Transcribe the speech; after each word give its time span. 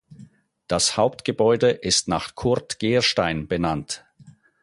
Das 0.65 0.97
Hauptgebäude 0.97 1.69
ist 1.69 2.07
nach 2.07 2.33
Kurt 2.33 2.79
Gerstein 2.79 3.47
benannt. 3.47 4.03